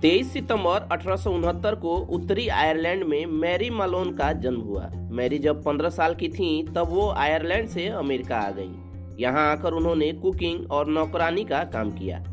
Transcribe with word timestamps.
23 0.00 0.32
सितंबर 0.32 0.88
अठारह 0.92 1.16
सौ 1.16 1.30
उनहत्तर 1.30 1.74
को 1.74 1.96
उत्तरी 1.96 2.48
आयरलैंड 2.48 3.04
में 3.04 3.26
मैरी 3.26 3.70
मालोन 3.70 4.16
का 4.16 4.32
जन्म 4.32 4.60
हुआ। 4.60 4.90
मैरी 4.94 5.38
जब 5.38 5.62
15 5.62 5.88
साल 5.88 6.14
की 6.14 6.28
थीं, 6.28 6.64
तब 6.64 6.86
वो 6.88 7.10
आयरलैंड 7.10 7.68
से 7.68 7.86
अमेरिका 7.86 8.36
आ 8.36 8.50
गईं। 8.50 9.16
यहाँ 9.20 9.52
आकर 9.52 9.72
उन्होंने 9.72 10.12
कुकिंग 10.12 10.70
और 10.70 10.86
नौकरानी 10.86 11.44
का 11.44 11.64
काम 11.64 11.90
किया। 11.90 12.24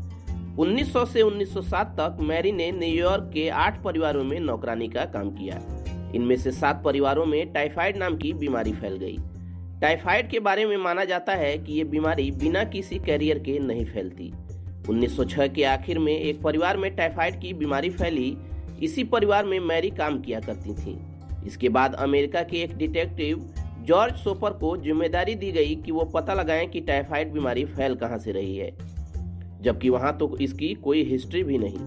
1900 0.58 1.04
से 1.04 1.22
1907 1.22 1.86
तक 1.86 2.16
मैरी 2.20 2.52
ने 2.52 2.72
न्यूयॉर्क 2.72 3.30
के 3.34 3.48
आठ 3.48 3.82
परिवारों 3.82 4.24
में 4.24 4.40
नौकरानी 4.40 4.88
का 4.88 5.04
काम 5.04 5.30
किया। 5.30 5.60
इनमें 6.14 6.36
से 6.36 6.50
सात 6.50 6.82
परिवारों 6.84 7.26
में 7.26 7.52
टाइफाइड 7.52 7.96
नाम 7.96 8.16
की 8.16 8.32
बीमारी 8.32 8.72
फैल 8.72 8.96
गई। 8.96 9.16
टाइफाइड 9.80 10.30
के 10.30 10.40
बारे 10.40 10.66
में 10.66 10.76
माना 10.76 11.04
जाता 11.04 11.32
है 11.32 11.58
कि 11.58 11.72
ये 11.72 11.84
बीमारी 11.84 12.30
बिना 12.30 12.64
किसी 12.64 12.98
कैरियर 12.98 13.38
के 13.38 13.58
नहीं 13.58 13.84
फैलती। 13.84 14.32
1906 14.88 15.48
के 15.48 15.64
आखिर 15.64 15.98
में 15.98 16.18
एक 16.18 16.42
परिवार 16.42 16.76
में 16.76 16.96
टाइफाइड 16.96 17.40
की 17.40 17.52
बीमारी 17.52 17.90
फैली। 17.90 18.36
इसी 18.82 19.04
परिवार 19.04 19.44
में 19.44 19.60
मैरी 19.60 19.90
काम 19.90 20.20
किया 20.20 20.40
करती 20.40 20.74
थी। 20.74 20.98
इसके 21.46 21.68
बाद 21.68 21.94
अमेरिका 21.94 22.42
के 22.42 22.56
एक 22.56 22.76
डिटेक्टिव, 22.76 23.54
जॉर्ज 23.78 24.14
सोपर 24.14 24.50
को 24.50 24.76
ज़िम्मेदारी 24.76 25.34
दी 25.34 25.52
गई 25.52 25.74
कि 25.74 25.92
वो 25.92 26.04
पता 26.04 26.34
लगाएँ 26.34 26.66
कि 26.66 26.80
टाइफाइड 26.80 27.32
बीमारी 27.32 27.64
फैल 27.64 27.94
कहाँ 27.94 28.18
से 28.18 28.32
रही 28.32 28.56
है। 28.56 28.76
जबकि 29.62 29.88
वहाँ 29.88 30.18
तो 30.18 30.38
इसकी 30.38 30.74
कोई 30.74 31.04
हिस्ट्री 31.04 31.42
भी 31.42 31.58
नहीं। 31.58 31.78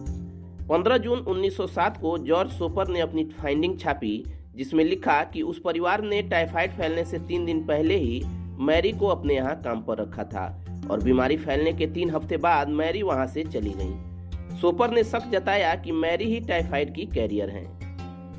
15 0.68 0.98
जून 0.98 1.20
1907 1.20 1.98
को 2.02 2.18
जॉर्ज 2.18 2.52
सोपर 2.52 2.88
ने 2.88 3.00
अपनी 3.00 3.24
फाइंडिंग 3.24 3.80
छापी, 3.80 4.26
जिसमें 4.56 4.86
लिखा 4.86 5.24
कि 5.24 5.42
उस 5.42 5.60
परिवार 5.60 6.02
ने 6.02 6.22
टाइफाइड 6.22 6.72
फैलने 6.72 7.06
से 7.06 7.20
तीन 7.20 7.46
दिन 7.46 7.66
पहले 7.66 7.98
ही 7.98 8.22
मैरी 8.60 8.92
को 8.92 9.08
अपने 9.08 9.36
यहाँ 9.36 9.62
काम 9.62 9.82
पर 9.82 9.98
रखा 9.98 10.24
था। 10.24 10.65
और 10.92 11.04
बीमारी 11.04 11.38
फैलने 11.38 11.74
के 11.74 11.88
तीन 11.88 12.10
हफ़्ते 12.10 12.38
बाद 12.38 12.70
मैरी 12.70 13.02
वहाँ 13.02 13.28
से 13.28 13.44
चली 13.44 13.74
गई। 13.78 14.58
सोपर 14.58 14.92
ने 14.92 15.04
शक 15.04 15.30
जताया 15.32 15.76
कि 15.76 15.92
मैरी 15.92 16.26
ही 16.26 16.40
टाइफाइड 16.40 16.94
की 16.96 17.06
कैरियर 17.06 17.50
हैं। 17.50 17.86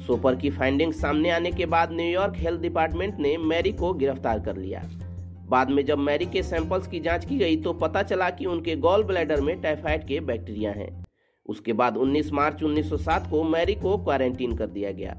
सोपर 0.06 0.36
की 0.36 0.50
फाइंडिंग 0.50 0.92
सामने 0.92 1.30
आने 1.30 1.50
के 1.50 1.66
बाद 1.66 1.92
न्यूयॉर्क 1.92 2.36
हेल्थ 2.36 2.60
डिपार्टमेंट 2.60 3.18
ने 3.18 3.36
मैरी 3.36 3.72
को 3.72 3.92
गिरफ़्तार 3.92 4.40
कर 4.40 4.56
लिया। 4.56 4.82
बाद 5.48 5.70
में 5.70 5.84
जब 5.84 5.98
मैरी 5.98 6.26
के 6.26 6.42
सैंपल्स 6.42 6.86
की 6.86 7.00
जाँच 7.00 7.24
की 7.24 7.36
गई 7.36 7.56
तो 7.56 7.72
पता 7.72 8.02
चला 8.02 8.30
कि 8.30 8.46
उनके 8.46 8.76
गॉल 8.76 9.02
ब्लैडर 9.02 9.40
में 9.40 9.60
टाइफाइड 9.60 10.06
के 10.06 10.20
बैक्टीरिया 10.20 10.72
हैं। 10.72 11.06
उसके 11.46 11.72
बाद 11.72 11.96
19 11.96 12.32
मार्च 12.32 12.62
1907 12.62 13.30
को 13.30 13.42
मैरी 13.44 13.74
को 13.74 13.98
क्वारंटीन 13.98 14.56
कर 14.56 14.66
दिया 14.66 14.90
गया। 14.90 15.18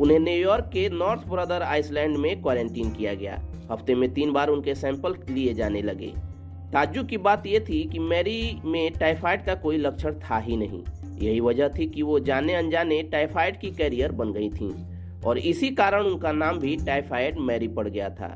उन्हें 0.00 0.18
न्यूयॉर्क 0.18 0.64
के 0.64 0.88
नॉर्थ 0.88 1.26
ब्रदर 1.28 1.62
आइसलैंड 1.62 2.16
में 2.16 2.42
क्वारंटीन 2.42 2.90
किया 2.90 3.14
गया। 3.14 3.40
हफ़्ते 3.72 3.94
में 3.94 4.14
तीन 4.14 4.32
बार 4.32 4.48
उनके 4.48 4.74
सैंपल 4.74 5.16
लिए 5.30 5.54
जाने 5.54 5.82
लगे। 5.82 6.29
ताज्जुब 6.72 7.06
की 7.06 7.16
बात 7.16 7.46
यह 7.46 7.60
थी 7.60 7.84
कि 7.84 7.98
मैरी 7.98 8.60
में 8.64 8.92
टाइफाइड 8.92 9.44
का 9.44 9.54
कोई 9.54 9.76
लक्षण 9.76 10.14
था 10.14 10.38
ही 10.38 10.56
नहीं। 10.56 10.82
यही 11.18 11.40
वजह 11.40 11.68
थी 11.68 11.86
कि 11.86 12.02
वो 12.02 12.20
जाने 12.20 12.54
अनजाने 12.54 13.02
टाइफाइड 13.02 13.60
की 13.60 13.70
कैरियर 13.70 14.12
बन 14.12 14.32
गई 14.32 14.48
थीं 14.50 14.70
और 15.20 15.38
इसी 15.38 15.70
कारण 15.70 16.02
उनका 16.02 16.32
नाम 16.32 16.58
भी 16.58 16.76
टाइफाइड 16.76 17.38
मैरी 17.38 17.68
पड़ 17.68 17.88
गया 17.88 18.10
था। 18.10 18.28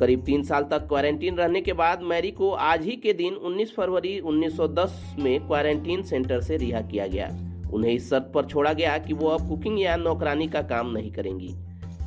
करीब 0.00 0.22
तीन 0.24 0.42
साल 0.42 0.62
तक 0.62 0.88
क्वारंटीन 0.88 1.36
रहने 1.36 1.60
के 1.60 1.72
बाद 1.72 2.02
मैरी 2.02 2.30
को 2.30 2.50
आज 2.50 2.84
ही 2.84 2.96
के 2.96 3.12
दिन 3.12 3.34
19 3.34 3.74
फरवरी 3.76 4.18
1910 4.18 5.16
में 5.18 5.46
क्वारंटीन 5.46 6.02
सेंटर 6.02 6.40
से 6.40 6.56
रिहा 6.56 6.80
किया 6.80 7.06
गया। 7.06 7.28
उन्हें 7.72 7.92
इस 7.92 8.10
शर्त 8.10 8.30
पर 8.34 8.44
छोड़ा 8.44 8.72
गया 8.72 8.98
कि 8.98 9.12
वो 9.12 9.28
अब 9.28 9.48
कुकिंग 9.48 9.80
या 9.80 9.96
नौकरानी 9.96 10.46
का 10.46 10.62
काम 10.62 10.90
नहीं 10.90 11.12
करेंगी। 11.12 11.48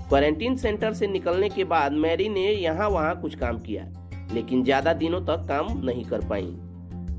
क्वारंटीन 0.09 0.55
सेंटर 0.55 0.93
से 0.93 1.07
निकलने 1.07 1.49
के 1.49 1.63
बाद 1.63 1.91
मैरी 1.91 2.29
ने 2.29 2.51
यहाँ 2.51 2.89
वहाँ 2.89 3.21
कुछ 3.21 3.35
काम 3.35 3.59
किया। 3.59 4.00
लेकिन 4.33 4.63
ज़्यादा 4.63 4.93
दिनों 4.93 5.21
तक 5.21 5.45
काम 5.47 5.67
नहीं 5.85 6.03
कर 6.03 6.27
पाई। 6.27 6.53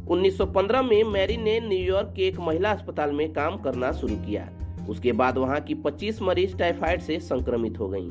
1915 0.08 0.82
में 0.82 1.02
मैरी 1.04 1.36
ने 1.36 1.60
न्यूयॉर्क 1.60 2.12
के 2.16 2.22
एक 2.22 2.40
महिला 2.40 2.70
अस्पताल 2.70 3.12
में 3.12 3.32
काम 3.32 3.56
करना 3.56 3.92
शुरू 3.92 4.16
किया। 4.16 4.48
उसके 4.88 5.12
बाद 5.12 5.38
वहाँ 5.38 5.60
की 5.60 5.74
25 5.74 6.22
मरीज़ 6.22 6.56
टाइफाइड 6.56 7.00
से 7.00 7.18
संक्रमित 7.20 7.78
हो 7.78 7.88
गईं। 7.88 8.10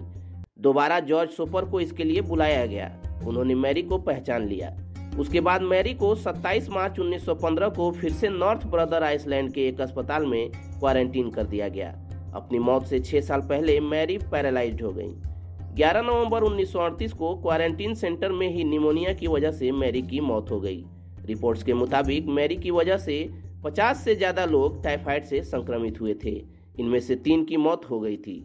दोबारा 0.60 1.00
जॉर्ज 1.00 1.30
सोपर 1.30 1.66
को 1.66 1.80
इसके 1.80 2.04
लिए 2.04 2.22
बुलाया 2.22 2.66
गया। 2.66 2.92
उन्होंने 3.28 3.56
मैरी 3.56 3.82
को 3.82 3.98
पहचान 3.98 4.48
लिया। 4.48 4.76
उसके 5.20 5.42
बाद 5.42 5.62
मैरी 5.62 5.94
को 5.94 6.16
27 6.16 6.70
मार्च 6.70 7.00
1915 7.00 7.70
को 7.70 7.92
फिर 7.92 8.12
से 8.12 8.30
नॉर्थ 8.30 8.66
ब्रदर 8.68 9.04
आइसलैंड 9.04 9.52
के 9.54 9.68
एक 9.68 9.82
अस्पताल 9.82 10.26
में 10.26 10.52
क्वारंटीन 10.52 11.30
कर 11.30 11.44
दिया 11.44 11.68
गया। 11.68 11.90
अपनी 12.36 12.60
मौत 12.60 12.86
से 12.86 13.00
छह 13.00 13.22
साल 13.22 13.42
पहले 13.42 13.80
मैरी 13.80 14.18
पैरालाइज्ड 14.18 14.82
हो 14.82 14.92
गई। 14.92 15.31
11 15.72 16.02
नवंबर 16.02 16.44
1938 16.44 17.12
को 17.14 17.34
क्वारंटीन 17.36 17.94
सेंटर 17.96 18.32
में 18.32 18.48
ही 18.50 18.64
निमोनिया 18.64 19.12
की 19.14 19.28
वजह 19.28 19.52
से 19.52 19.72
मैरी 19.72 20.02
की 20.02 20.20
मौत 20.20 20.50
हो 20.52 20.60
गई। 20.60 20.84
रिपोर्ट्स 21.26 21.64
के 21.64 21.74
मुताबिक 21.74 22.26
मैरी 22.30 22.56
की 22.56 22.72
वजह 22.72 22.98
से 22.98 23.16
50 23.64 24.04
से 24.04 24.16
ज़्यादा 24.16 24.46
लोग 24.46 24.82
टाइफाइड 24.84 25.24
से 25.24 25.42
संक्रमित 25.44 26.02
हुए 26.02 26.14
थे। 26.24 26.34
इनमें 26.80 27.00
से 27.00 27.16
तीन 27.18 27.44
की 27.44 27.58
मौत 27.58 27.90
हो 27.90 28.00
गई 28.00 28.18
थी। 28.18 28.36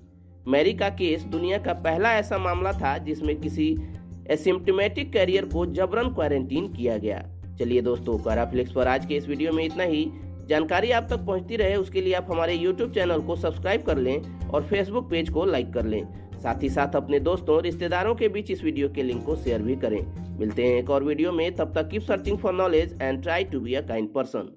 मैरी 0.49 0.75
का 0.75 0.89
केस 0.91 1.23
दुनिया 1.25 1.59
का 1.59 1.73
पहला 1.85 2.13
ऐसा 2.15 2.39
मामला 2.39 2.73
था 2.73 2.97
जिसमें 2.99 3.35
किसी 3.41 3.67
एसिम्टोमेटिक 4.31 5.13
कैरियर 5.13 5.45
को 5.45 5.65
जबरन 5.69 6.09
क्वारंटीन 6.11 6.69
किया 6.73 6.97
गया। 6.99 7.19
चलिए 7.59 7.81
दोस्तों 7.83 8.19
क्वाराफ्लिक्स 8.19 8.73
पर 8.73 8.89
आज 8.89 9.07
के 9.07 9.17
इस 9.17 9.29
वीडियो 9.29 9.53
में 9.53 9.65
इतना 9.65 9.85
ही। 9.85 10.07
जानकारी 10.49 10.91
आप 10.91 11.07
तक 11.11 11.25
पहुँचती 11.27 11.57
रहे, 11.57 11.77
उसके 11.77 12.01
लिए 12.01 12.13
आप 12.15 12.27
हमारे 12.31 12.55
यूट्यूब 12.55 12.93
चैनल 12.93 13.21
को 13.21 13.37
सब्सक्राइब 13.37 13.83
कर 13.83 13.99
लें 13.99 14.49
और 14.49 14.63
फेसबुक 14.63 15.11
पेज 15.11 15.31
को 15.31 15.45
लाइक 15.45 15.73
कर 15.73 15.85
लें। 15.85 16.03
साथ 16.47 16.63
ही 16.63 16.69
साथ 16.71 16.97
अपने 16.97 17.19
दोस्तों 17.21 17.63
रिश्तेदारों 17.63 18.15
के 18.15 18.29
बीच 18.29 18.51
इस 18.51 18.63
वीडियो 18.65 18.89
के 18.89 19.03
लिंक 19.03 19.25
को 19.25 19.37
शेयर 19.37 19.63
भी 19.63 19.77
करें। 19.77 20.01
मिलते 20.39 20.65
हैं 20.65 20.77
एक 20.79 20.91
और 20.91 21.05
वीडियो 21.05 21.33
में। 21.33 21.55
तब 21.55 21.73
तक 21.75 21.89
keep 21.89 22.03
searching 22.03 22.39
for 22.39 22.53
knowledge 22.53 22.99
and 23.03 23.23
try 23.23 23.45
to 23.45 23.61
be 23.61 23.75
a 23.75 23.81
kind 23.81 24.13
person 24.13 24.53